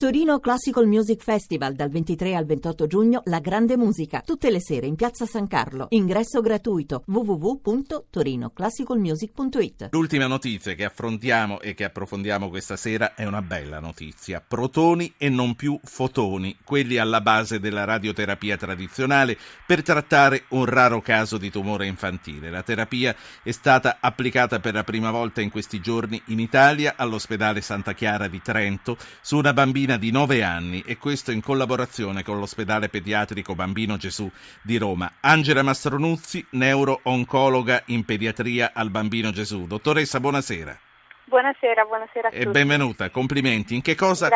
[0.00, 4.86] Torino Classical Music Festival dal 23 al 28 giugno La Grande Musica, tutte le sere
[4.86, 5.88] in Piazza San Carlo.
[5.90, 9.88] Ingresso gratuito www.torinoclassicalmusic.it.
[9.90, 14.40] L'ultima notizia che affrontiamo e che approfondiamo questa sera è una bella notizia.
[14.40, 19.36] Protoni e non più fotoni, quelli alla base della radioterapia tradizionale
[19.66, 22.48] per trattare un raro caso di tumore infantile.
[22.48, 27.60] La terapia è stata applicata per la prima volta in questi giorni in Italia all'ospedale
[27.60, 32.22] Santa Chiara di Trento su una bambina bambina di 9 anni e questo in collaborazione
[32.22, 34.30] con l'ospedale pediatrico Bambino Gesù
[34.62, 35.14] di Roma.
[35.20, 39.66] Angela Mastronuzzi, neuro-oncologa in pediatria al Bambino Gesù.
[39.66, 40.78] Dottoressa, buonasera.
[41.24, 42.42] Buonasera, buonasera a tutti.
[42.42, 43.74] E benvenuta, complimenti.
[43.74, 44.28] In che cosa,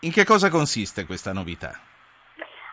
[0.00, 1.78] in che cosa consiste questa novità?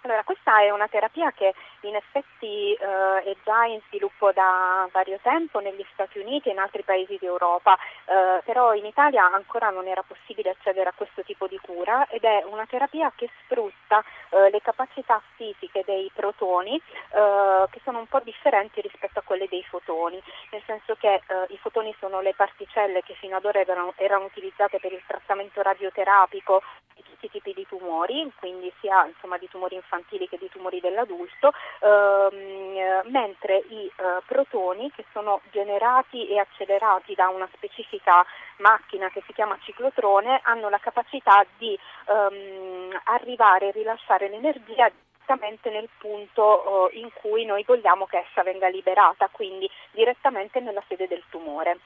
[0.06, 5.18] Allora, questa è una terapia che in effetti eh, è già in sviluppo da vario
[5.24, 9.88] tempo negli Stati Uniti e in altri paesi d'Europa, eh, però in Italia ancora non
[9.88, 14.52] era possibile accedere a questo tipo di cura ed è una terapia che sfrutta eh,
[14.52, 19.64] le capacità fisiche dei protoni eh, che sono un po' differenti rispetto a quelle dei
[19.64, 23.94] fotoni, nel senso che eh, i fotoni sono le particelle che fino ad ora erano,
[23.96, 26.85] erano utilizzate per il trattamento radioterapico di
[27.16, 33.10] tutti tipi di tumori, quindi sia insomma, di tumori infantili che di tumori dell'adulto, ehm,
[33.10, 38.26] mentre i eh, protoni che sono generati e accelerati da una specifica
[38.58, 44.92] macchina che si chiama ciclotrone hanno la capacità di ehm, arrivare e rilasciare l'energia
[45.26, 50.84] direttamente nel punto eh, in cui noi vogliamo che essa venga liberata, quindi direttamente nella
[50.88, 51.80] sede del tumore.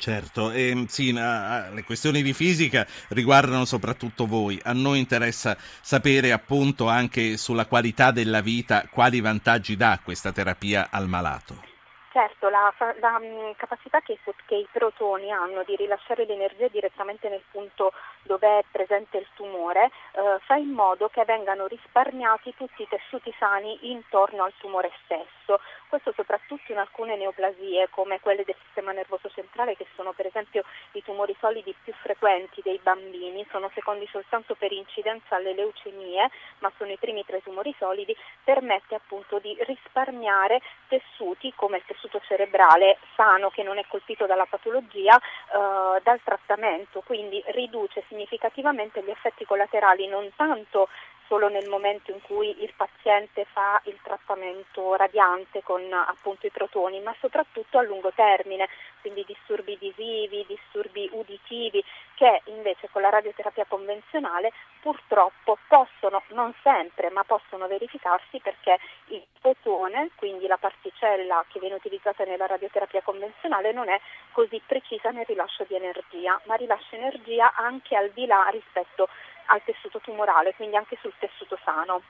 [0.00, 4.58] Certo, e, sì, le questioni di fisica riguardano soprattutto voi.
[4.64, 10.88] A noi interessa sapere appunto anche sulla qualità della vita quali vantaggi dà questa terapia
[10.90, 11.69] al malato.
[12.12, 17.44] Certo, la, la mm, capacità che, che, i protoni hanno di rilasciare l'energia direttamente nel
[17.52, 22.88] punto dove è presente il tumore eh, fa in modo che vengano risparmiati tutti i
[22.88, 25.60] tessuti sani intorno al tumore stesso.
[25.88, 30.64] Questo soprattutto in alcune neoplasie come quelle del sistema nervoso centrale che sono per esempio
[30.92, 36.28] i tumori solidi più frequenti dei bambini, sono secondi soltanto per incidenza alle leucemie,
[36.58, 41.98] ma sono i primi tre tumori solidi, permette appunto di risparmiare tessuti come il tessuto
[42.00, 49.02] tessuto cerebrale sano che non è colpito dalla patologia eh, dal trattamento, quindi riduce significativamente
[49.02, 50.88] gli effetti collaterali non tanto
[51.30, 56.98] solo nel momento in cui il paziente fa il trattamento radiante con appunto i protoni,
[56.98, 58.68] ma soprattutto a lungo termine,
[59.00, 67.10] quindi disturbi visivi, disturbi uditivi, che invece con la radioterapia convenzionale purtroppo possono, non sempre,
[67.10, 73.70] ma possono verificarsi perché il fotone, quindi la particella che viene utilizzata nella radioterapia convenzionale,
[73.70, 74.00] non è
[74.32, 79.08] così precisa nel rilascio di energia, ma rilascia energia anche al di là rispetto
[79.50, 82.02] al tessuto tumorale, quindi anche sul tessuto sano.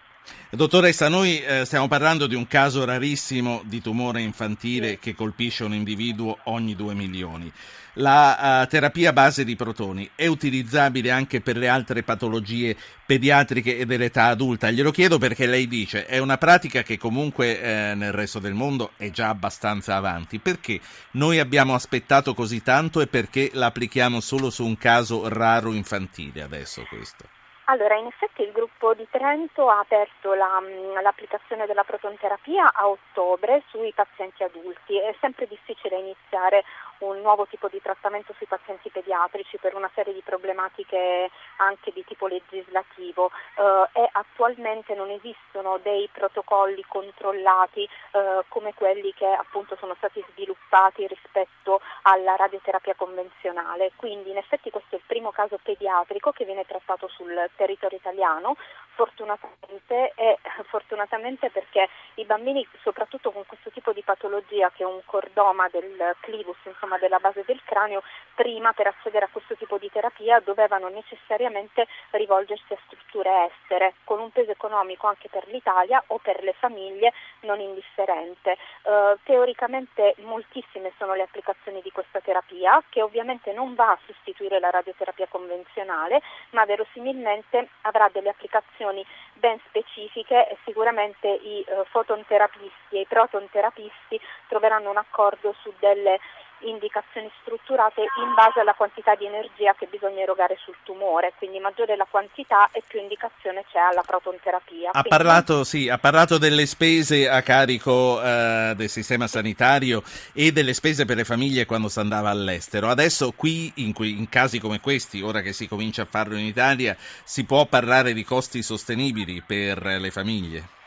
[0.51, 5.73] Dottoressa, noi eh, stiamo parlando di un caso rarissimo di tumore infantile che colpisce un
[5.73, 7.51] individuo ogni due milioni.
[8.01, 12.75] La uh, terapia base di protoni è utilizzabile anche per le altre patologie
[13.05, 14.71] pediatriche e dell'età adulta?
[14.71, 18.93] Glielo chiedo perché lei dice è una pratica che comunque eh, nel resto del mondo
[18.97, 20.39] è già abbastanza avanti.
[20.39, 20.81] Perché
[21.13, 26.41] noi abbiamo aspettato così tanto e perché la applichiamo solo su un caso raro infantile
[26.41, 27.27] adesso questo?
[27.71, 30.59] Allora, in effetti il gruppo di Trento ha aperto la,
[31.03, 34.99] l'applicazione della protonterapia a ottobre sui pazienti adulti.
[34.99, 36.65] È sempre difficile iniziare
[37.01, 42.05] un nuovo tipo di trattamento sui pazienti pediatrici per una serie di problematiche anche di
[42.05, 49.77] tipo legislativo eh, e attualmente non esistono dei protocolli controllati eh, come quelli che appunto
[49.77, 53.93] sono stati sviluppati rispetto alla radioterapia convenzionale.
[53.97, 58.57] Quindi in effetti questo è il primo caso pediatrico che viene trattato sul territorio italiano,
[58.95, 65.01] fortunatamente e fortunatamente perché i bambini soprattutto con questo tipo di patologia che è un
[65.05, 68.03] cordoma del clivus, insomma della base del cranio,
[68.35, 74.21] prima per accedere a questo tipo di terapia dovevano necessariamente rivolgersi a strutture estere con
[74.21, 78.57] un peso economico anche per l'Italia o per le famiglie non indifferente.
[78.83, 84.59] Eh, teoricamente moltissime sono le applicazioni di questa terapia che ovviamente non va a sostituire
[84.61, 86.21] la radioterapia convenzionale
[86.51, 89.05] ma verosimilmente avrà delle applicazioni
[89.35, 96.19] ben specifiche e sicuramente i eh, fototerapisti e i protonterapisti troveranno un accordo su delle
[96.63, 101.97] indicazioni strutturate in base alla quantità di energia che bisogna erogare sul tumore, quindi maggiore
[101.97, 104.91] la quantità e più indicazione c'è alla protonterapia.
[104.93, 110.03] Ha, parlato, sì, ha parlato, delle spese a carico eh, del sistema sanitario
[110.33, 112.89] e delle spese per le famiglie quando si andava all'estero.
[112.89, 116.97] Adesso qui, in, in casi come questi, ora che si comincia a farlo in Italia,
[117.25, 120.79] si può parlare di costi sostenibili per le famiglie?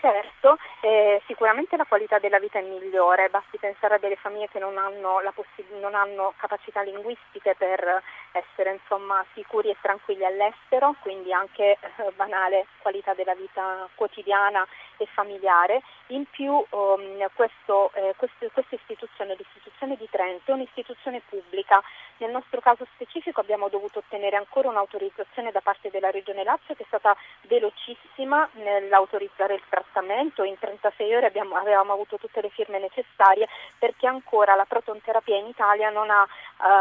[0.00, 4.60] Certo, eh, sicuramente la qualità della vita è migliore, basti pensare a delle famiglie che
[4.60, 8.00] non hanno, possib- non hanno capacità linguistiche per
[8.30, 14.64] essere insomma, sicuri e tranquilli all'estero, quindi anche eh, banale qualità della vita quotidiana
[15.02, 15.82] e familiare.
[16.08, 21.82] In più um, questo, eh, questo, questa istituzione, l'istituzione di Trento, è un'istituzione pubblica.
[22.18, 26.82] Nel nostro caso specifico abbiamo dovuto ottenere ancora un'autorizzazione da parte della Regione Lazio che
[26.82, 30.42] è stata velocissima nell'autorizzare il trattamento.
[30.42, 33.46] In 36 ore abbiamo, avevamo avuto tutte le firme necessarie
[33.78, 36.26] perché ancora la protonterapia in Italia non, ha,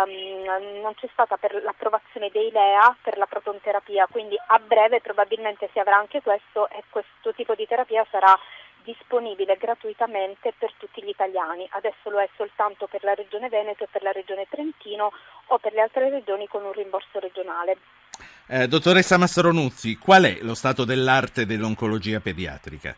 [0.05, 5.69] um, non c'è stata per l'approvazione dei LEA per la protonterapia, quindi a breve probabilmente
[5.71, 8.38] si avrà anche questo e questo tipo di terapia sarà
[8.84, 11.68] disponibile gratuitamente per tutti gli italiani.
[11.72, 15.12] Adesso lo è soltanto per la Regione Veneto e per la Regione Trentino
[15.48, 17.78] o per le altre regioni con un rimborso regionale.
[18.48, 22.95] Eh, dottoressa Massaronuzzi, qual è lo stato dell'arte dell'oncologia pediatrica?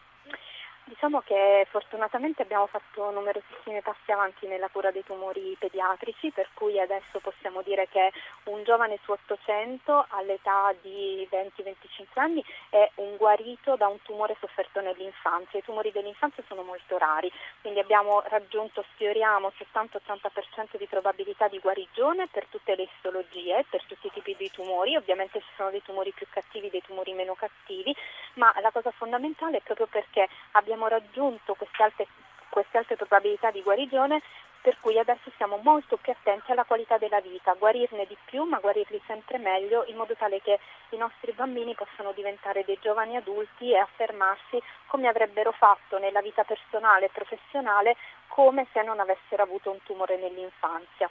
[1.01, 6.77] Diciamo che fortunatamente abbiamo fatto numerosissimi passi avanti nella cura dei tumori pediatrici, per cui
[6.77, 8.11] adesso possiamo dire che
[8.47, 11.75] un giovane su 800 all'età di 20-25
[12.15, 15.59] anni è un guarito da un tumore sofferto nell'infanzia.
[15.59, 17.31] I tumori dell'infanzia sono molto rari,
[17.61, 24.07] quindi abbiamo raggiunto, sfioriamo 70-80% di probabilità di guarigione per tutte le istologie, per tutti
[24.07, 24.87] i tipi di tumori.
[24.99, 27.95] Ovviamente ci sono dei tumori più cattivi, dei tumori meno cattivi,
[28.35, 32.07] ma la cosa fondamentale è proprio perché abbiamo raggiunto queste alte,
[32.49, 34.21] queste alte probabilità di guarigione
[34.61, 38.59] per cui adesso siamo molto più attenti alla qualità della vita, guarirne di più ma
[38.59, 40.59] guarirli sempre meglio in modo tale che
[40.89, 46.43] i nostri bambini possano diventare dei giovani adulti e affermarsi come avrebbero fatto nella vita
[46.43, 47.95] personale e professionale
[48.27, 51.09] come se non avessero avuto un tumore nell'infanzia.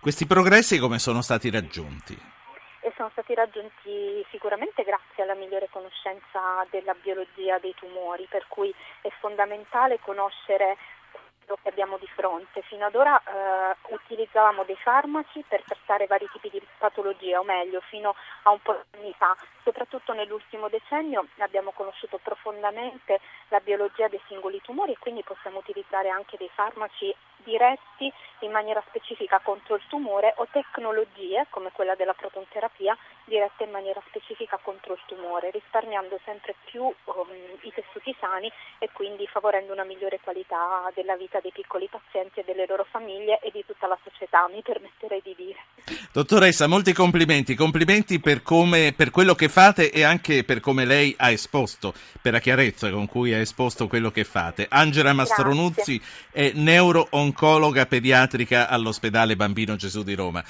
[0.00, 2.39] Questi progressi come sono stati raggiunti?
[3.00, 9.08] Sono stati raggiunti sicuramente grazie alla migliore conoscenza della biologia dei tumori, per cui è
[9.20, 10.76] fondamentale conoscere
[11.46, 12.60] quello che abbiamo di fronte.
[12.60, 17.80] Fino ad ora eh, utilizzavamo dei farmaci per trattare vari tipi di patologia, o meglio,
[17.88, 19.34] fino a un po' di anni fa.
[19.64, 23.18] Soprattutto nell'ultimo decennio abbiamo conosciuto profondamente
[23.48, 28.12] la biologia dei singoli tumori e quindi possiamo utilizzare anche dei farmaci diretti
[28.44, 34.02] in maniera specifica contro il tumore o tecnologie come quella della protonterapia dirette in maniera
[34.08, 37.28] specifica contro il tumore, risparmiando sempre più um,
[37.62, 42.44] i tessuti sani e quindi favorendo una migliore qualità della vita dei piccoli pazienti e
[42.44, 45.58] delle loro famiglie e di tutta la società, mi permetterei di dire.
[46.12, 51.14] Dottoressa, molti complimenti, complimenti per, come, per quello che fate e anche per come lei
[51.16, 54.66] ha esposto, per la chiarezza con cui ha esposto quello che fate.
[54.68, 56.50] Angela Mastronuzzi Grazie.
[56.50, 57.86] è neuro-oncologa
[58.30, 60.42] pediatrica all'ospedale Bambino Gesù di Roma.